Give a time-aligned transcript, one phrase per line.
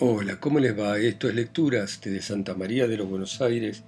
[0.00, 0.96] Hola, ¿cómo les va?
[0.96, 3.82] Esto es Lecturas desde Santa María de los Buenos Aires,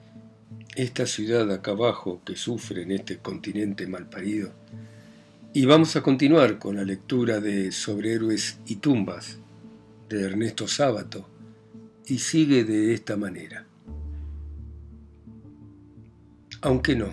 [0.75, 4.53] esta ciudad acá abajo que sufre en este continente malparido.
[5.53, 9.39] Y vamos a continuar con la lectura de Sobre héroes y tumbas
[10.09, 11.29] de Ernesto Sábato,
[12.07, 13.65] y sigue de esta manera.
[16.61, 17.07] Aunque no,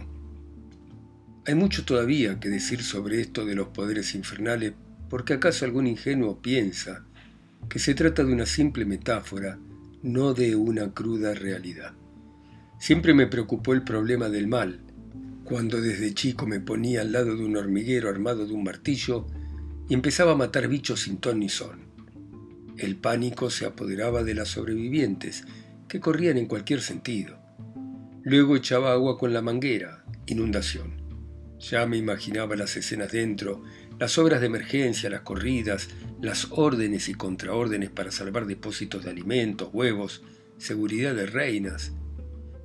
[1.45, 4.73] hay mucho todavía que decir sobre esto de los poderes infernales,
[5.07, 7.06] porque acaso algún ingenuo piensa
[7.69, 9.59] que se trata de una simple metáfora,
[10.03, 11.93] no de una cruda realidad.
[12.79, 14.81] Siempre me preocupó el problema del mal,
[15.43, 19.27] cuando desde chico me ponía al lado de un hormiguero armado de un martillo
[19.89, 21.87] y empezaba a matar bichos sin ton ni son.
[22.77, 25.45] El pánico se apoderaba de las sobrevivientes,
[25.87, 27.37] que corrían en cualquier sentido.
[28.23, 31.01] Luego echaba agua con la manguera, inundación.
[31.59, 33.63] Ya me imaginaba las escenas dentro,
[33.99, 35.89] las obras de emergencia, las corridas,
[36.21, 40.21] las órdenes y contraórdenes para salvar depósitos de alimentos, huevos,
[40.57, 41.93] seguridad de reinas.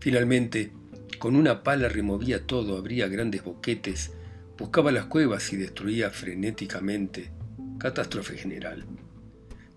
[0.00, 0.72] Finalmente,
[1.19, 4.12] con una pala removía todo, abría grandes boquetes,
[4.58, 7.30] buscaba las cuevas y destruía frenéticamente.
[7.78, 8.84] Catástrofe general.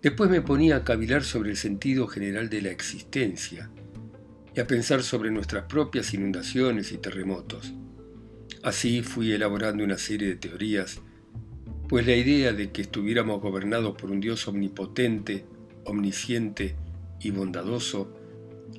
[0.02, 3.72] Después me ponía a cavilar sobre el sentido general de la existencia
[4.54, 7.74] y a pensar sobre nuestras propias inundaciones y terremotos.
[8.62, 11.02] Así fui elaborando una serie de teorías
[11.88, 15.46] pues la idea de que estuviéramos gobernados por un Dios omnipotente,
[15.84, 16.76] omnisciente
[17.20, 18.12] y bondadoso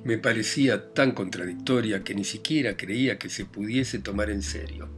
[0.03, 4.89] me parecía tan contradictoria que ni siquiera creía que se pudiese tomar en serio.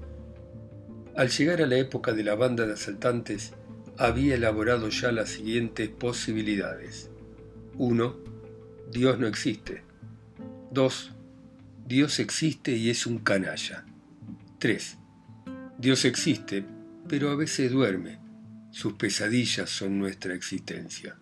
[1.15, 3.53] Al llegar a la época de la banda de asaltantes,
[3.97, 7.09] había elaborado ya las siguientes posibilidades.
[7.77, 8.15] 1.
[8.91, 9.83] Dios no existe.
[10.71, 11.11] 2.
[11.87, 13.85] Dios existe y es un canalla.
[14.59, 14.97] 3.
[15.77, 16.65] Dios existe,
[17.09, 18.19] pero a veces duerme.
[18.71, 21.17] Sus pesadillas son nuestra existencia.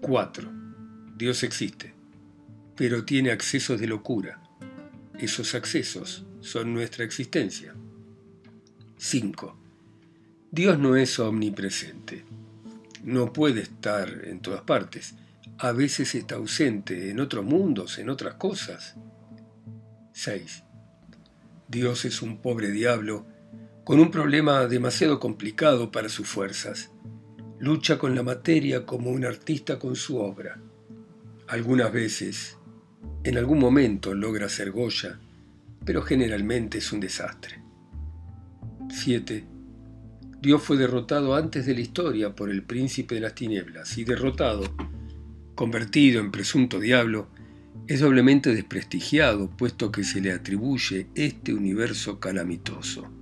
[0.00, 0.52] 4.
[1.16, 1.94] Dios existe,
[2.76, 4.42] pero tiene accesos de locura.
[5.18, 7.74] Esos accesos son nuestra existencia.
[8.98, 9.56] 5.
[10.50, 12.24] Dios no es omnipresente.
[13.04, 15.14] No puede estar en todas partes.
[15.58, 18.96] A veces está ausente en otros mundos, en otras cosas.
[20.12, 20.64] 6.
[21.68, 23.31] Dios es un pobre diablo
[23.84, 26.92] con un problema demasiado complicado para sus fuerzas.
[27.58, 30.60] Lucha con la materia como un artista con su obra.
[31.48, 32.58] Algunas veces,
[33.24, 35.18] en algún momento logra ser Goya,
[35.84, 37.60] pero generalmente es un desastre.
[38.88, 39.44] 7.
[40.40, 44.62] Dios fue derrotado antes de la historia por el príncipe de las tinieblas y derrotado,
[45.56, 47.28] convertido en presunto diablo,
[47.88, 53.21] es doblemente desprestigiado puesto que se le atribuye este universo calamitoso.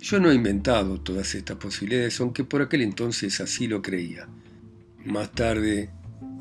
[0.00, 4.28] Yo no he inventado todas estas posibilidades, aunque por aquel entonces así lo creía.
[5.04, 5.90] Más tarde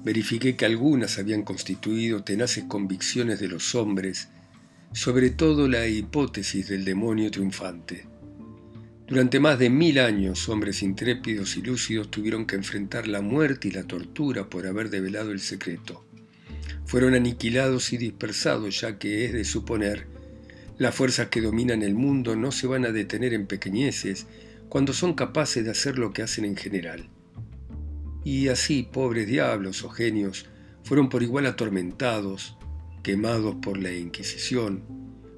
[0.03, 4.29] verifiqué que algunas habían constituido tenaces convicciones de los hombres,
[4.93, 8.07] sobre todo la hipótesis del demonio triunfante.
[9.07, 13.71] Durante más de mil años, hombres intrépidos y lúcidos tuvieron que enfrentar la muerte y
[13.71, 16.05] la tortura por haber develado el secreto.
[16.85, 20.07] Fueron aniquilados y dispersados, ya que es de suponer
[20.77, 24.27] las fuerzas que dominan el mundo no se van a detener en pequeñeces
[24.69, 27.09] cuando son capaces de hacer lo que hacen en general.
[28.23, 30.45] Y así, pobres diablos o genios,
[30.83, 32.57] fueron por igual atormentados,
[33.01, 34.83] quemados por la Inquisición,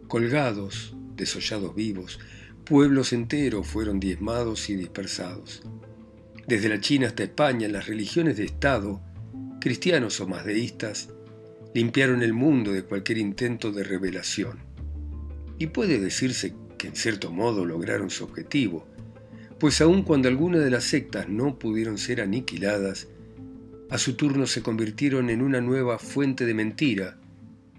[0.07, 2.19] colgados, desollados vivos,
[2.65, 5.61] pueblos enteros fueron diezmados y dispersados.
[6.47, 9.01] Desde la China hasta España, las religiones de Estado,
[9.61, 11.09] cristianos o más deístas,
[11.73, 14.68] limpiaron el mundo de cualquier intento de revelación
[15.59, 18.87] y puede decirse que en cierto modo lograron su objetivo,
[19.59, 23.07] pues aun cuando algunas de las sectas no pudieron ser aniquiladas,
[23.89, 27.17] a su turno se convirtieron en una nueva fuente de mentira,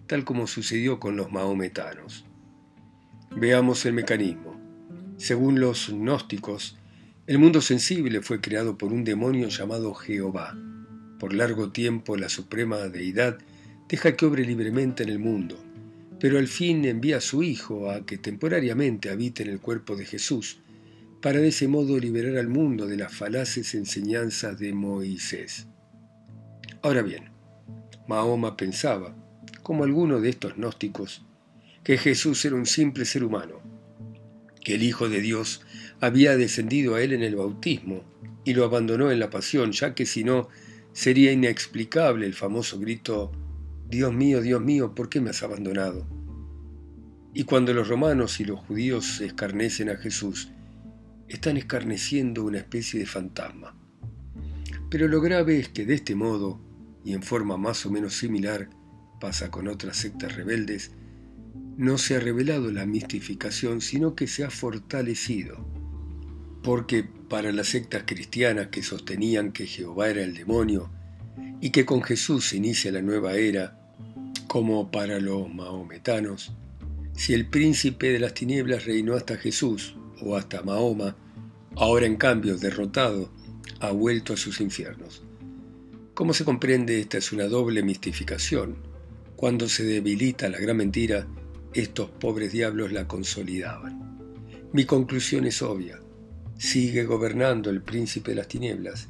[0.06, 2.26] tal como sucedió con los maometanos.
[3.34, 4.60] Veamos el mecanismo.
[5.16, 6.76] Según los gnósticos,
[7.26, 10.58] el mundo sensible fue creado por un demonio llamado Jehová.
[11.18, 13.38] Por largo tiempo la suprema deidad
[13.88, 15.62] deja que obre libremente en el mundo,
[16.20, 20.04] pero al fin envía a su Hijo a que temporariamente habite en el cuerpo de
[20.04, 20.60] Jesús,
[21.22, 25.66] para de ese modo liberar al mundo de las falaces enseñanzas de Moisés.
[26.82, 27.30] Ahora bien,
[28.06, 29.16] Mahoma pensaba,
[29.62, 31.24] como alguno de estos gnósticos,
[31.84, 33.60] que Jesús era un simple ser humano,
[34.62, 35.62] que el Hijo de Dios
[36.00, 38.04] había descendido a él en el bautismo
[38.44, 40.48] y lo abandonó en la pasión, ya que si no,
[40.92, 43.32] sería inexplicable el famoso grito
[43.90, 46.06] Dios mío, Dios mío, ¿por qué me has abandonado?
[47.34, 50.52] Y cuando los romanos y los judíos escarnecen a Jesús,
[51.26, 53.76] están escarneciendo una especie de fantasma.
[54.90, 56.60] Pero lo grave es que de este modo,
[57.04, 58.70] y en forma más o menos similar,
[59.20, 60.92] pasa con otras sectas rebeldes,
[61.76, 65.66] no se ha revelado la mistificación, sino que se ha fortalecido.
[66.62, 70.90] Porque para las sectas cristianas que sostenían que Jehová era el demonio
[71.60, 73.79] y que con Jesús se inicia la nueva era,
[74.50, 76.50] como para los maometanos,
[77.14, 81.16] si el príncipe de las tinieblas reinó hasta Jesús o hasta Mahoma,
[81.76, 83.30] ahora en cambio derrotado,
[83.78, 85.22] ha vuelto a sus infiernos.
[86.14, 88.74] Como se comprende, esta es una doble mistificación.
[89.36, 91.28] Cuando se debilita la gran mentira,
[91.72, 94.18] estos pobres diablos la consolidaban.
[94.72, 96.00] Mi conclusión es obvia.
[96.58, 99.06] Sigue gobernando el príncipe de las tinieblas,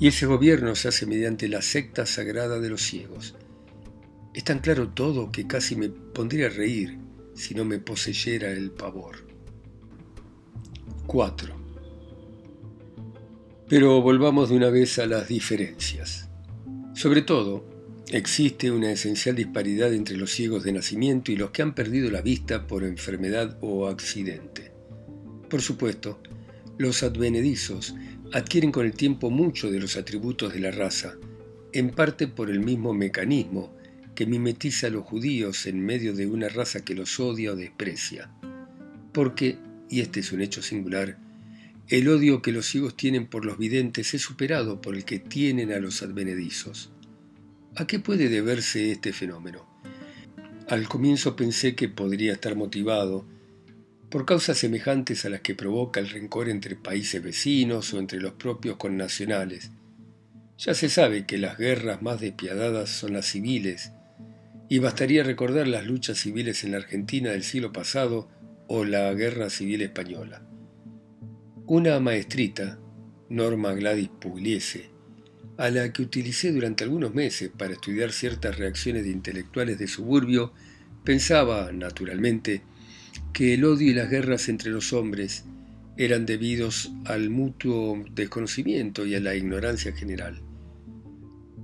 [0.00, 3.34] y ese gobierno se hace mediante la secta sagrada de los ciegos.
[4.38, 6.96] Es tan claro todo que casi me pondría a reír
[7.34, 9.26] si no me poseyera el pavor.
[11.08, 11.56] 4.
[13.68, 16.28] Pero volvamos de una vez a las diferencias.
[16.94, 17.64] Sobre todo,
[18.12, 22.22] existe una esencial disparidad entre los ciegos de nacimiento y los que han perdido la
[22.22, 24.70] vista por enfermedad o accidente.
[25.50, 26.20] Por supuesto,
[26.78, 27.96] los advenedizos
[28.32, 31.16] adquieren con el tiempo mucho de los atributos de la raza,
[31.72, 33.76] en parte por el mismo mecanismo
[34.18, 38.28] que mimetiza a los judíos en medio de una raza que los odia o desprecia.
[39.12, 41.18] Porque, y este es un hecho singular,
[41.86, 45.70] el odio que los ciegos tienen por los videntes es superado por el que tienen
[45.70, 46.90] a los advenedizos.
[47.76, 49.64] ¿A qué puede deberse este fenómeno?
[50.68, 53.24] Al comienzo pensé que podría estar motivado
[54.10, 58.32] por causas semejantes a las que provoca el rencor entre países vecinos o entre los
[58.32, 59.70] propios connacionales.
[60.58, 63.92] Ya se sabe que las guerras más despiadadas son las civiles,
[64.68, 68.28] y bastaría recordar las luchas civiles en la Argentina del siglo pasado
[68.66, 70.42] o la Guerra Civil Española.
[71.66, 72.78] Una maestrita,
[73.30, 74.90] Norma Gladys Pugliese,
[75.56, 80.52] a la que utilicé durante algunos meses para estudiar ciertas reacciones de intelectuales de suburbio,
[81.04, 82.62] pensaba, naturalmente,
[83.32, 85.44] que el odio y las guerras entre los hombres
[85.96, 90.40] eran debidos al mutuo desconocimiento y a la ignorancia general.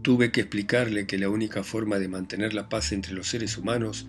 [0.05, 4.07] Tuve que explicarle que la única forma de mantener la paz entre los seres humanos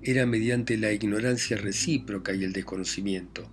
[0.00, 3.50] era mediante la ignorancia recíproca y el desconocimiento,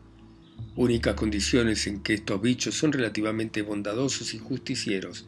[0.76, 5.28] únicas condiciones en que estos bichos son relativamente bondadosos y justicieros,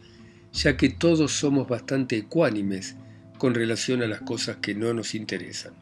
[0.54, 2.96] ya que todos somos bastante ecuánimes
[3.40, 5.74] con relación a las cosas que no nos interesan.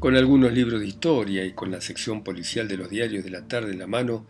[0.00, 3.46] Con algunos libros de historia y con la sección policial de los diarios de la
[3.46, 4.26] tarde en la mano,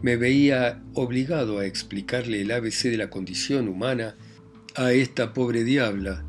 [0.00, 4.16] me veía obligado a explicarle el ABC de la condición humana
[4.78, 6.24] a esta pobre diabla,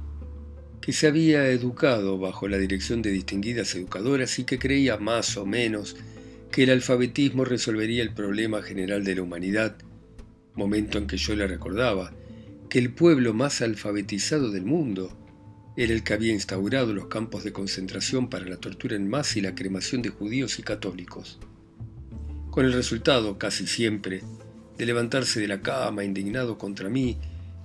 [0.81, 5.45] que se había educado bajo la dirección de distinguidas educadoras y que creía más o
[5.45, 5.95] menos
[6.51, 9.77] que el alfabetismo resolvería el problema general de la humanidad,
[10.55, 12.11] momento en que yo le recordaba
[12.71, 15.15] que el pueblo más alfabetizado del mundo
[15.77, 19.43] era el que había instaurado los campos de concentración para la tortura en masa y
[19.43, 21.37] la cremación de judíos y católicos.
[22.49, 24.23] Con el resultado, casi siempre,
[24.75, 27.19] de levantarse de la cama indignado contra mí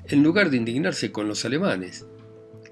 [0.08, 2.04] en lugar de indignarse con los alemanes,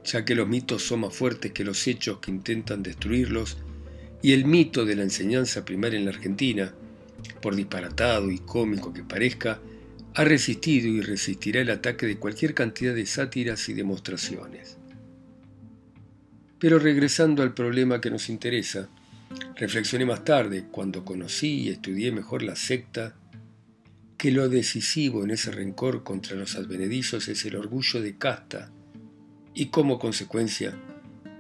[0.05, 3.59] ya que los mitos son más fuertes que los hechos que intentan destruirlos,
[4.21, 6.73] y el mito de la enseñanza primaria en la Argentina,
[7.41, 9.61] por disparatado y cómico que parezca,
[10.15, 14.77] ha resistido y resistirá el ataque de cualquier cantidad de sátiras y demostraciones.
[16.59, 18.89] Pero regresando al problema que nos interesa,
[19.57, 23.17] reflexioné más tarde, cuando conocí y estudié mejor la secta
[24.23, 28.71] que lo decisivo en ese rencor contra los advenedizos es el orgullo de casta
[29.53, 30.79] y como consecuencia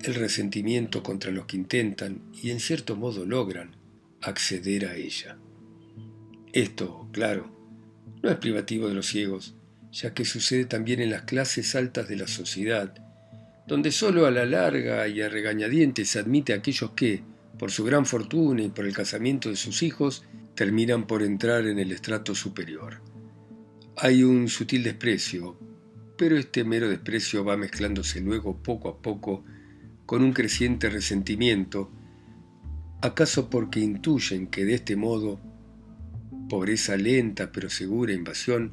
[0.02, 3.76] el resentimiento contra los que intentan y en cierto modo logran
[4.20, 5.38] acceder a ella.
[6.52, 7.56] Esto, claro,
[8.20, 9.54] no es privativo de los ciegos,
[9.92, 12.92] ya que sucede también en las clases altas de la sociedad,
[13.64, 17.22] donde solo a la larga y a regañadientes se admite a aquellos que,
[17.60, 20.24] por su gran fortuna y por el casamiento de sus hijos,
[20.54, 23.00] terminan por entrar en el estrato superior.
[23.96, 25.58] Hay un sutil desprecio,
[26.16, 29.44] pero este mero desprecio va mezclándose luego poco a poco
[30.06, 31.90] con un creciente resentimiento,
[33.00, 35.40] acaso porque intuyen que de este modo,
[36.48, 38.72] pobreza lenta pero segura invasión,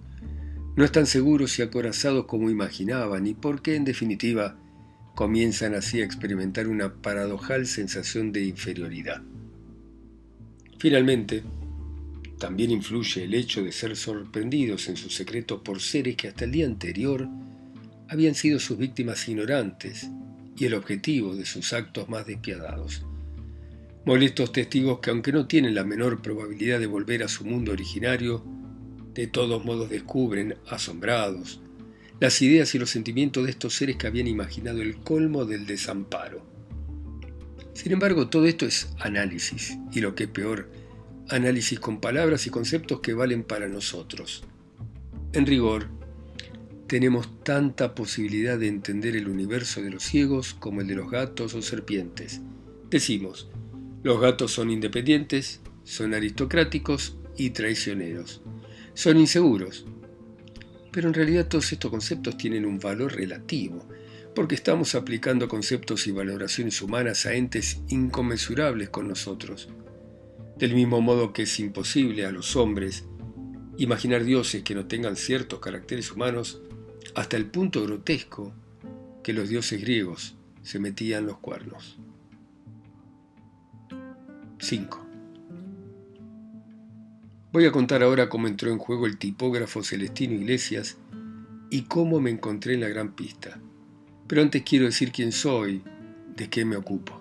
[0.76, 4.58] no están seguros y acorazados como imaginaban y porque en definitiva
[5.16, 9.22] comienzan así a experimentar una paradojal sensación de inferioridad.
[10.78, 11.44] Finalmente,
[12.40, 16.52] también influye el hecho de ser sorprendidos en su secreto por seres que hasta el
[16.52, 17.28] día anterior
[18.08, 20.10] habían sido sus víctimas ignorantes
[20.58, 23.06] y el objetivo de sus actos más despiadados.
[24.06, 28.44] Molestos testigos que aunque no tienen la menor probabilidad de volver a su mundo originario,
[29.14, 31.60] De todos modos descubren, asombrados,
[32.20, 36.46] las ideas y los sentimientos de estos seres que habían imaginado el colmo del desamparo.
[37.74, 40.70] Sin embargo, todo esto es análisis, y lo que es peor,
[41.30, 44.44] análisis con palabras y conceptos que valen para nosotros.
[45.34, 45.88] En rigor,
[46.88, 51.54] tenemos tanta posibilidad de entender el universo de los ciegos como el de los gatos
[51.54, 52.42] o serpientes.
[52.90, 53.50] Decimos,
[54.02, 58.42] los gatos son independientes, son aristocráticos y traicioneros.
[58.96, 59.86] Son inseguros.
[60.92, 63.88] Pero en realidad todos estos conceptos tienen un valor relativo,
[64.34, 69.70] porque estamos aplicando conceptos y valoraciones humanas a entes inconmensurables con nosotros.
[70.60, 73.06] Del mismo modo que es imposible a los hombres
[73.78, 76.62] imaginar dioses que no tengan ciertos caracteres humanos,
[77.16, 78.54] hasta el punto grotesco
[79.24, 81.98] que los dioses griegos se metían los cuernos.
[84.60, 85.06] 5.
[87.54, 90.98] Voy a contar ahora cómo entró en juego el tipógrafo Celestino Iglesias
[91.70, 93.62] y cómo me encontré en la gran pista.
[94.28, 95.82] Pero antes quiero decir quién soy,
[96.36, 97.19] de qué me ocupo.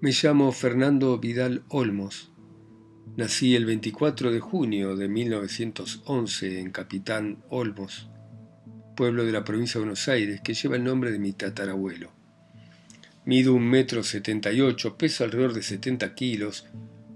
[0.00, 2.30] Me llamo Fernando Vidal Olmos.
[3.16, 8.08] Nací el 24 de junio de 1911 en Capitán Olmos,
[8.96, 12.12] pueblo de la provincia de Buenos Aires que lleva el nombre de mi tatarabuelo.
[13.24, 16.68] Mido un metro setenta y ocho, peso alrededor de 70 kilos,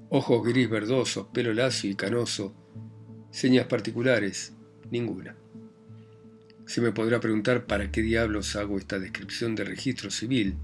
[0.09, 2.53] ojos gris verdosos, pelo lacio y canoso,
[3.31, 4.55] señas particulares,
[4.91, 5.37] ninguna.
[6.67, 10.57] Se me podrá preguntar para qué diablos hago esta descripción de registro civil.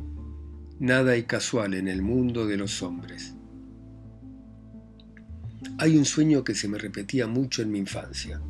[0.81, 3.35] Nada hay casual en el mundo de los hombres.
[5.79, 8.41] Hay un sueño que se me repetía mucho en mi infancia.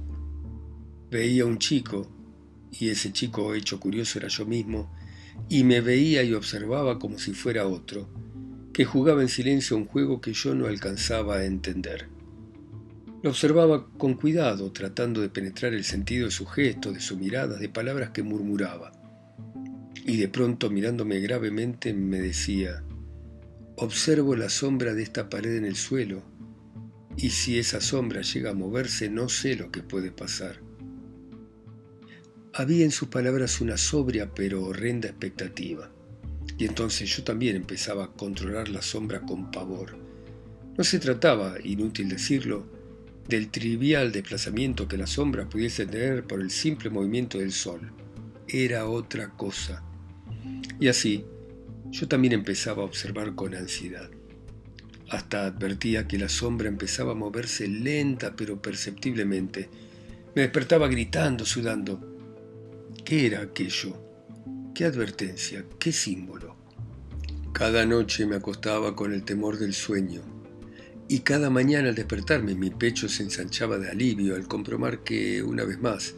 [1.11, 2.07] Veía un chico,
[2.71, 4.93] y ese chico hecho curioso era yo mismo,
[5.49, 8.11] y me veía y observaba como si fuera otro,
[8.75, 12.09] que jugaba en silencio un juego que yo no alcanzaba a entender.
[13.23, 17.57] Lo observaba con cuidado, tratando de penetrar el sentido de su gesto, de su mirada,
[17.57, 18.93] de palabras que murmuraba.
[20.05, 22.83] Y de pronto, mirándome gravemente, me decía,
[23.77, 26.23] observo la sombra de esta pared en el suelo,
[27.17, 30.61] y si esa sombra llega a moverse, no sé lo que puede pasar.
[32.55, 35.91] Había en sus palabras una sobria pero horrenda expectativa,
[36.57, 39.97] y entonces yo también empezaba a controlar la sombra con pavor.
[40.77, 42.67] No se trataba, inútil decirlo,
[43.29, 47.93] del trivial desplazamiento que la sombra pudiese tener por el simple movimiento del sol.
[48.49, 49.85] Era otra cosa.
[50.81, 51.25] Y así,
[51.91, 54.11] yo también empezaba a observar con ansiedad.
[55.11, 59.69] Hasta advertía que la sombra empezaba a moverse lenta pero perceptiblemente.
[60.35, 61.99] Me despertaba gritando, sudando.
[63.05, 63.97] ¿Qué era aquello?
[64.75, 65.65] ¿Qué advertencia?
[65.79, 66.57] ¿Qué símbolo?
[67.53, 70.21] Cada noche me acostaba con el temor del sueño,
[71.09, 75.65] y cada mañana al despertarme mi pecho se ensanchaba de alivio al comprobar que, una
[75.65, 76.15] vez más,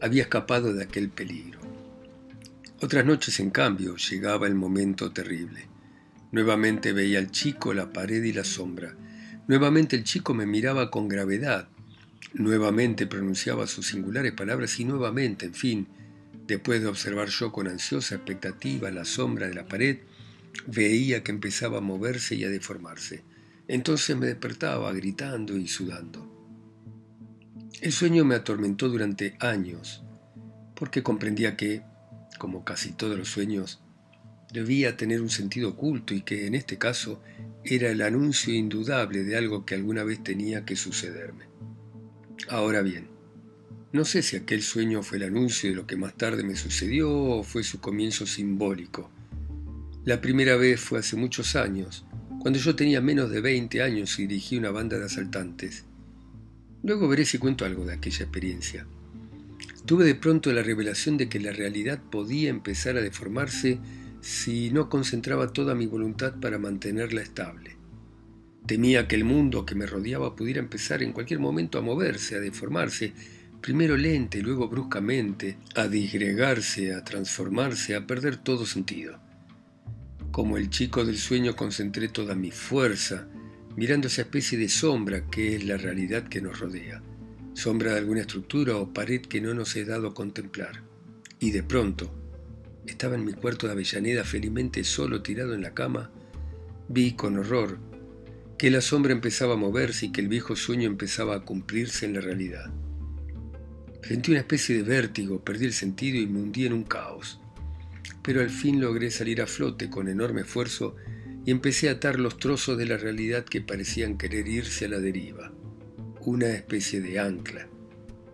[0.00, 1.63] había escapado de aquel peligro.
[2.84, 5.68] Otras noches, en cambio, llegaba el momento terrible.
[6.32, 8.94] Nuevamente veía al chico, la pared y la sombra.
[9.48, 11.66] Nuevamente el chico me miraba con gravedad.
[12.34, 15.88] Nuevamente pronunciaba sus singulares palabras y nuevamente, en fin,
[16.46, 20.00] Después de observar yo con ansiosa expectativa la sombra de la pared,
[20.66, 23.24] veía que empezaba a moverse y a deformarse.
[23.66, 26.30] Entonces me despertaba gritando y sudando.
[27.80, 30.04] El sueño me atormentó durante años,
[30.74, 31.82] porque comprendía que,
[32.38, 33.80] como casi todos los sueños,
[34.52, 37.20] debía tener un sentido oculto y que en este caso
[37.64, 41.46] era el anuncio indudable de algo que alguna vez tenía que sucederme.
[42.48, 43.08] Ahora bien,
[43.92, 47.12] no sé si aquel sueño fue el anuncio de lo que más tarde me sucedió
[47.12, 49.10] o fue su comienzo simbólico.
[50.04, 52.04] La primera vez fue hace muchos años,
[52.40, 55.84] cuando yo tenía menos de 20 años y dirigí una banda de asaltantes.
[56.82, 58.86] Luego veré si cuento algo de aquella experiencia.
[59.86, 63.78] Tuve de pronto la revelación de que la realidad podía empezar a deformarse
[64.22, 67.76] si no concentraba toda mi voluntad para mantenerla estable.
[68.66, 72.40] Temía que el mundo que me rodeaba pudiera empezar en cualquier momento a moverse, a
[72.40, 73.12] deformarse,
[73.60, 79.20] primero lenta y luego bruscamente, a disgregarse, a transformarse, a perder todo sentido.
[80.30, 83.28] Como el chico del sueño concentré toda mi fuerza,
[83.76, 87.02] mirando esa especie de sombra que es la realidad que nos rodea,
[87.54, 90.82] sombra de alguna estructura o pared que no nos he dado contemplar.
[91.38, 92.12] Y de pronto,
[92.86, 96.10] estaba en mi cuarto de Avellaneda felizmente solo tirado en la cama,
[96.88, 97.78] vi con horror
[98.58, 102.14] que la sombra empezaba a moverse y que el viejo sueño empezaba a cumplirse en
[102.14, 102.72] la realidad.
[104.02, 107.40] Sentí una especie de vértigo, perdí el sentido y me hundí en un caos.
[108.22, 110.96] Pero al fin logré salir a flote con enorme esfuerzo
[111.46, 114.98] y empecé a atar los trozos de la realidad que parecían querer irse a la
[114.98, 115.52] deriva.
[116.30, 117.68] Una especie de ancla.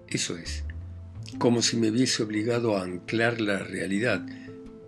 [0.08, 0.64] Eso es,
[1.38, 4.26] como si me hubiese obligado a anclar la realidad,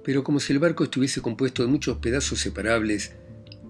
[0.05, 3.13] pero como si el barco estuviese compuesto de muchos pedazos separables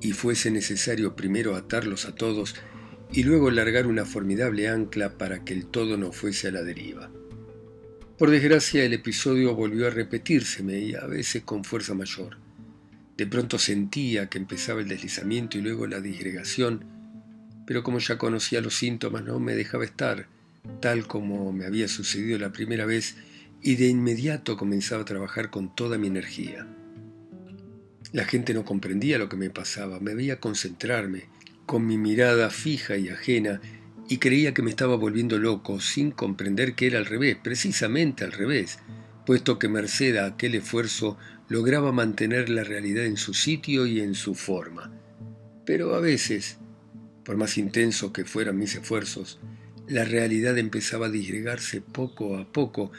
[0.01, 2.55] y fuese necesario primero atarlos a todos
[3.12, 7.11] y luego largar una formidable ancla para que el todo no fuese a la deriva.
[8.17, 12.39] Por desgracia el episodio volvió a repetírseme y a veces con fuerza mayor.
[13.17, 17.01] De pronto sentía que empezaba el deslizamiento y luego la disgregación,
[17.66, 20.26] pero como ya conocía los síntomas no me dejaba estar,
[20.81, 23.16] tal como me había sucedido la primera vez,
[23.62, 26.66] y de inmediato comenzaba a trabajar con toda mi energía.
[28.12, 31.28] La gente no comprendía lo que me pasaba, me veía concentrarme,
[31.66, 33.61] con mi mirada fija y ajena,
[34.09, 38.33] y creía que me estaba volviendo loco, sin comprender que era al revés, precisamente al
[38.33, 38.81] revés,
[39.25, 41.16] puesto que merced a aquel esfuerzo
[41.49, 44.92] lograba mantener la realidad en su sitio y en su forma.
[45.64, 46.59] Pero a veces,
[47.25, 49.38] por más intenso que fueran mis esfuerzos,
[49.88, 52.93] la realidad empezaba a disgregarse poco a poco,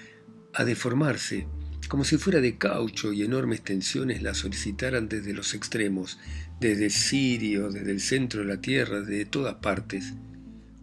[0.53, 1.47] a deformarse,
[1.87, 6.19] como si fuera de caucho y enormes tensiones la solicitaran desde los extremos,
[6.59, 10.13] desde Sirio, desde el centro de la tierra, de todas partes.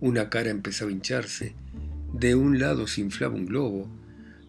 [0.00, 1.54] Una cara empezaba a hincharse,
[2.12, 3.90] de un lado se inflaba un globo,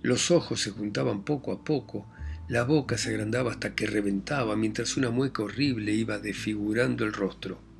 [0.01, 2.11] los ojos se juntaban poco a poco,
[2.47, 7.70] la boca se agrandaba hasta que reventaba, mientras una mueca horrible iba desfigurando el rostro.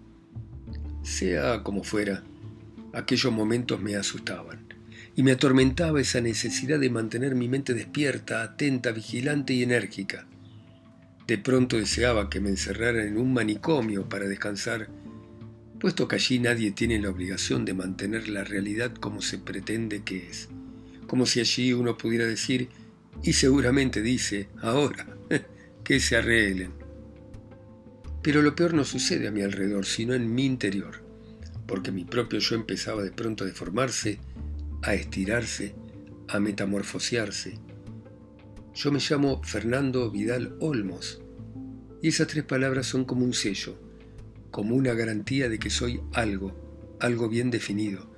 [1.04, 2.24] Sea como fuera,
[2.94, 4.68] aquellos momentos me asustaban,
[5.16, 10.28] y me atormentaba esa necesidad de mantener mi mente despierta, atenta, vigilante y enérgica.
[11.28, 14.90] De pronto deseaba que me encerraran en un manicomio para descansar,
[15.80, 20.30] puesto que allí nadie tiene la obligación de mantener la realidad como se pretende que
[20.30, 20.50] es,
[21.08, 22.70] como si allí uno pudiera decir,
[23.24, 25.08] y seguramente dice, ahora,
[25.84, 26.81] que se arreglen.
[28.22, 31.04] Pero lo peor no sucede a mi alrededor, sino en mi interior,
[31.66, 34.20] porque mi propio yo empezaba de pronto a deformarse,
[34.84, 35.74] a estirarse,
[36.28, 37.60] a metamorfosearse.
[38.74, 41.22] Yo me llamo Fernando Vidal Olmos,
[42.02, 43.78] y esas tres palabras son como un sello,
[44.52, 48.12] como una garantía de que soy algo, algo bien definido,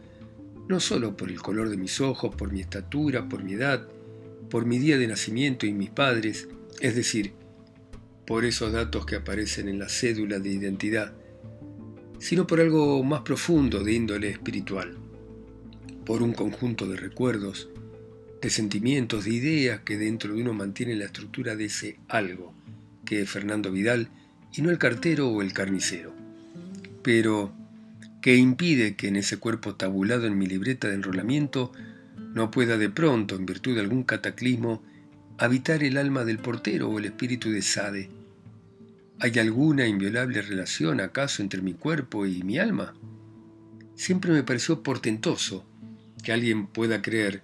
[0.67, 3.87] no solo por el color de mis ojos, por mi estatura, por mi edad,
[4.49, 6.47] por mi día de nacimiento y mis padres,
[6.79, 7.33] es decir,
[8.25, 11.13] por esos datos que aparecen en la cédula de identidad,
[12.19, 14.97] sino por algo más profundo de índole espiritual,
[16.05, 17.69] por un conjunto de recuerdos,
[18.41, 22.53] de sentimientos, de ideas que dentro de uno mantienen la estructura de ese algo,
[23.05, 24.09] que es Fernando Vidal
[24.53, 26.13] y no el cartero o el carnicero.
[27.01, 27.53] Pero,
[28.21, 31.71] ¿qué impide que en ese cuerpo tabulado en mi libreta de enrolamiento
[32.33, 34.83] no pueda de pronto, en virtud de algún cataclismo,
[35.37, 38.09] habitar el alma del portero o el espíritu de Sade.
[39.19, 42.93] ¿Hay alguna inviolable relación acaso entre mi cuerpo y mi alma?
[43.95, 45.65] Siempre me pareció portentoso
[46.23, 47.43] que alguien pueda creer,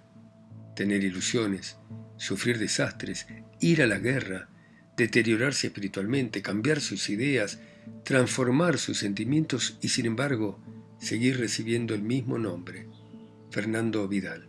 [0.76, 1.76] tener ilusiones,
[2.16, 3.26] sufrir desastres,
[3.60, 4.48] ir a la guerra,
[4.96, 7.60] deteriorarse espiritualmente, cambiar sus ideas,
[8.04, 10.58] transformar sus sentimientos y sin embargo
[10.98, 12.86] seguir recibiendo el mismo nombre,
[13.50, 14.48] Fernando Vidal.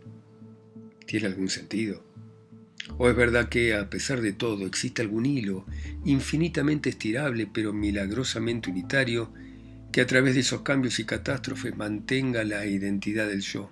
[1.06, 2.11] ¿Tiene algún sentido?
[2.98, 5.66] ¿O es verdad que, a pesar de todo, existe algún hilo
[6.04, 9.32] infinitamente estirable pero milagrosamente unitario
[9.92, 13.70] que a través de esos cambios y catástrofes mantenga la identidad del yo?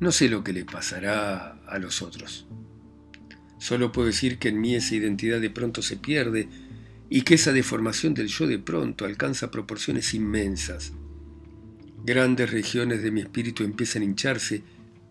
[0.00, 2.46] No sé lo que le pasará a los otros.
[3.58, 6.48] Solo puedo decir que en mí esa identidad de pronto se pierde
[7.08, 10.92] y que esa deformación del yo de pronto alcanza proporciones inmensas.
[12.04, 14.64] Grandes regiones de mi espíritu empiezan a hincharse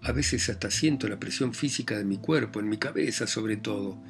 [0.03, 4.01] a veces hasta siento la presión física de mi cuerpo, en mi cabeza sobre todo.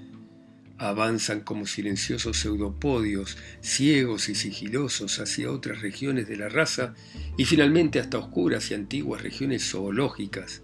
[0.78, 6.96] Avanzan como silenciosos pseudopodios, ciegos y sigilosos hacia otras regiones de la raza
[7.38, 10.64] y finalmente hasta oscuras y antiguas regiones zoológicas.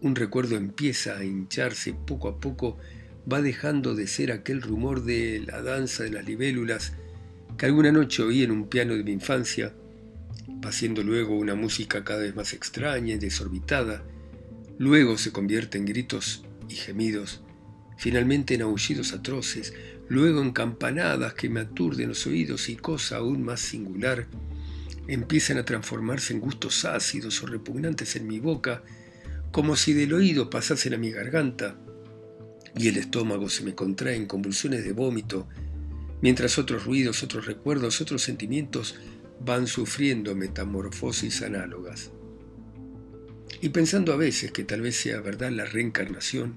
[0.00, 2.78] Un recuerdo empieza a hincharse poco a poco,
[3.30, 6.94] va dejando de ser aquel rumor de la danza de las libélulas
[7.56, 9.72] que alguna noche oí en un piano de mi infancia,
[10.64, 14.02] va siendo luego una música cada vez más extraña y desorbitada,
[14.78, 17.42] Luego se convierte en gritos y gemidos,
[17.96, 19.74] finalmente en aullidos atroces,
[20.08, 24.26] luego en campanadas que me aturden los oídos y cosa aún más singular,
[25.08, 28.82] empiezan a transformarse en gustos ácidos o repugnantes en mi boca,
[29.50, 31.76] como si del oído pasasen a mi garganta,
[32.76, 35.48] y el estómago se me contrae en convulsiones de vómito,
[36.22, 38.94] mientras otros ruidos, otros recuerdos, otros sentimientos
[39.44, 42.10] van sufriendo metamorfosis análogas.
[43.60, 46.54] Y pensando a veces que tal vez sea verdad la reencarnación,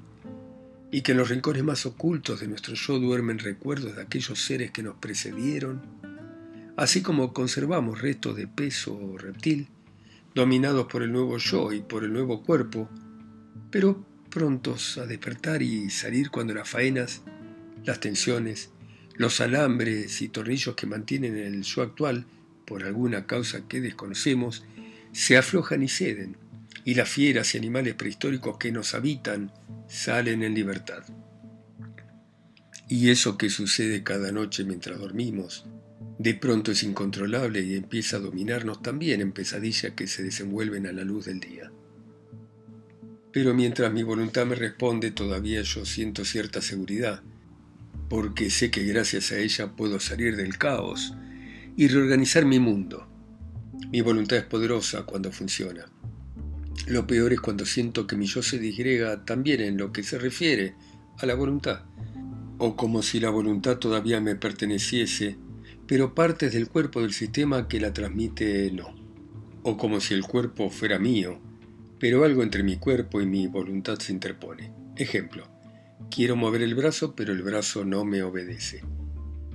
[0.91, 4.71] y que en los rincones más ocultos de nuestro yo duermen recuerdos de aquellos seres
[4.71, 5.81] que nos precedieron,
[6.77, 9.67] así como conservamos restos de peso o reptil,
[10.33, 12.89] dominados por el nuevo yo y por el nuevo cuerpo,
[13.71, 17.21] pero prontos a despertar y salir cuando las faenas,
[17.83, 18.69] las tensiones,
[19.15, 22.25] los alambres y tornillos que mantienen el yo actual,
[22.65, 24.65] por alguna causa que desconocemos,
[25.13, 26.37] se aflojan y ceden,
[26.85, 29.51] y las fieras y animales prehistóricos que nos habitan
[29.89, 31.03] salen en libertad.
[32.87, 35.65] Y eso que sucede cada noche mientras dormimos,
[36.19, 40.91] de pronto es incontrolable y empieza a dominarnos también en pesadillas que se desenvuelven a
[40.91, 41.71] la luz del día.
[43.33, 47.23] Pero mientras mi voluntad me responde, todavía yo siento cierta seguridad,
[48.07, 51.15] porque sé que gracias a ella puedo salir del caos
[51.75, 53.07] y reorganizar mi mundo.
[53.91, 55.85] Mi voluntad es poderosa cuando funciona.
[56.87, 60.17] Lo peor es cuando siento que mi yo se disgrega también en lo que se
[60.19, 60.75] refiere
[61.17, 61.83] a la voluntad,
[62.57, 65.37] o como si la voluntad todavía me perteneciese
[65.87, 68.95] pero partes del cuerpo del sistema que la transmite no.
[69.63, 71.39] O como si el cuerpo fuera mío,
[71.99, 74.71] pero algo entre mi cuerpo y mi voluntad se interpone.
[74.95, 75.47] Ejemplo,
[76.09, 78.83] quiero mover el brazo, pero el brazo no me obedece.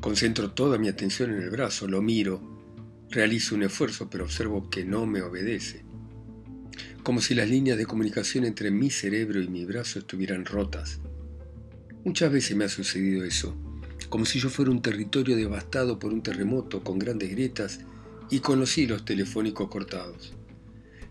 [0.01, 2.41] Concentro toda mi atención en el brazo, lo miro,
[3.11, 5.85] realizo un esfuerzo, pero observo que no me obedece.
[7.03, 11.01] Como si las líneas de comunicación entre mi cerebro y mi brazo estuvieran rotas.
[12.05, 13.57] Muchas veces me ha sucedido eso
[14.11, 17.81] como si yo fuera un territorio devastado por un terremoto con grandes grietas
[18.29, 20.35] y con los hilos telefónicos cortados.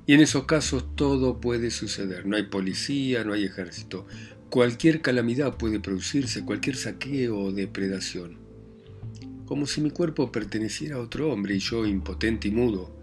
[0.06, 4.06] Y en esos casos todo puede suceder, no hay policía, no hay ejército,
[4.50, 8.38] cualquier calamidad puede producirse, cualquier saqueo o depredación.
[9.46, 12.94] Como si mi cuerpo perteneciera a otro hombre y yo, impotente y mudo,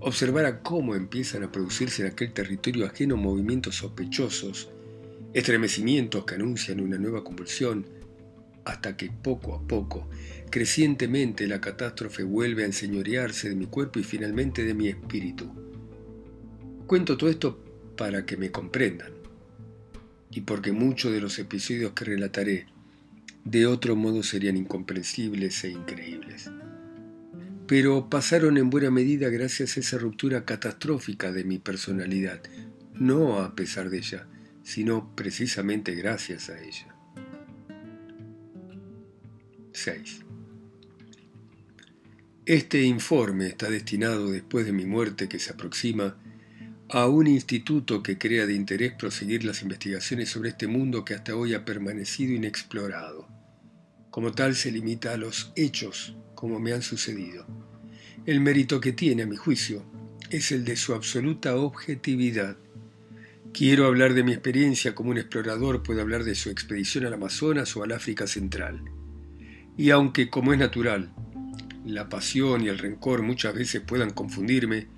[0.00, 4.68] observara cómo empiezan a producirse en aquel territorio ajeno movimientos sospechosos,
[5.32, 7.86] estremecimientos que anuncian una nueva convulsión,
[8.64, 10.08] hasta que poco a poco,
[10.50, 15.52] crecientemente la catástrofe vuelve a enseñorearse de mi cuerpo y finalmente de mi espíritu.
[16.86, 17.62] Cuento todo esto
[17.96, 19.12] para que me comprendan,
[20.30, 22.66] y porque muchos de los episodios que relataré
[23.44, 26.50] de otro modo serían incomprensibles e increíbles.
[27.66, 32.42] Pero pasaron en buena medida gracias a esa ruptura catastrófica de mi personalidad,
[32.92, 34.26] no a pesar de ella,
[34.62, 36.94] sino precisamente gracias a ella.
[39.72, 40.20] 6.
[42.46, 46.18] Este informe está destinado, después de mi muerte que se aproxima,
[46.90, 51.34] a un instituto que crea de interés proseguir las investigaciones sobre este mundo que hasta
[51.34, 53.26] hoy ha permanecido inexplorado.
[54.10, 57.46] Como tal se limita a los hechos, como me han sucedido.
[58.26, 59.84] El mérito que tiene, a mi juicio,
[60.30, 62.56] es el de su absoluta objetividad.
[63.52, 67.76] Quiero hablar de mi experiencia como un explorador puede hablar de su expedición al Amazonas
[67.76, 68.82] o al África Central.
[69.76, 71.12] Y aunque, como es natural,
[71.84, 74.88] la pasión y el rencor muchas veces puedan confundirme,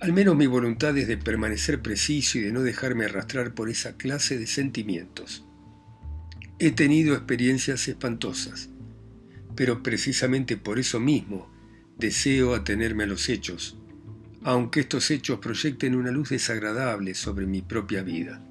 [0.00, 3.96] al menos mi voluntad es de permanecer preciso y de no dejarme arrastrar por esa
[3.96, 5.44] clase de sentimientos.
[6.58, 8.70] He tenido experiencias espantosas,
[9.54, 11.50] pero precisamente por eso mismo
[11.98, 13.78] deseo atenerme a los hechos,
[14.42, 18.42] aunque estos hechos proyecten una luz desagradable sobre mi propia vida.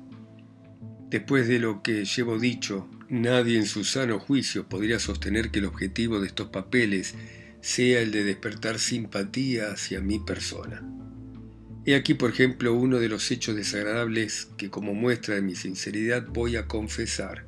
[1.09, 5.65] Después de lo que llevo dicho, nadie en su sano juicio podría sostener que el
[5.65, 7.13] objetivo de estos papeles
[7.61, 10.81] sea el de despertar simpatía hacia mi persona.
[11.85, 16.25] He aquí, por ejemplo, uno de los hechos desagradables que como muestra de mi sinceridad
[16.27, 17.45] voy a confesar.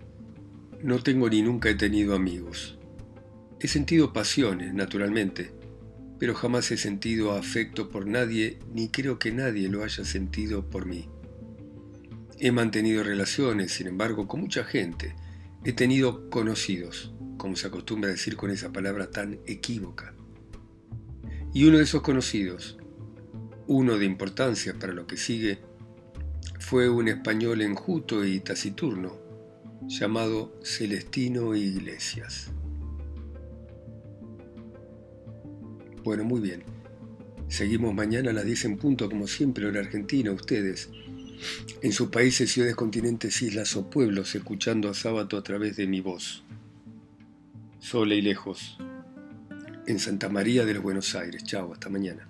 [0.83, 2.77] No tengo ni nunca he tenido amigos.
[3.65, 5.49] He sentido pasiones, naturalmente,
[6.19, 10.85] pero jamás he sentido afecto por nadie, ni creo que nadie lo haya sentido por
[10.85, 11.09] mí.
[12.37, 15.15] He mantenido relaciones, sin embargo, con mucha gente.
[15.63, 20.13] He tenido conocidos, como se acostumbra decir con esa palabra tan equívoca.
[21.51, 22.77] Y uno de esos conocidos,
[23.65, 25.57] uno de importancia para lo que sigue,
[26.59, 29.17] fue un español enjuto y taciturno,
[29.87, 32.51] llamado Celestino Iglesias.
[36.05, 36.61] Bueno, muy bien.
[37.47, 40.89] Seguimos mañana a las 10 en punto, como siempre, en Argentina, ustedes
[41.81, 46.01] en sus países, ciudades, continentes, islas o pueblos, escuchando a Sábato a través de mi
[46.01, 46.43] voz.
[47.79, 48.77] Sola y lejos,
[49.87, 51.43] en Santa María de los Buenos Aires.
[51.43, 52.29] Chao, hasta mañana.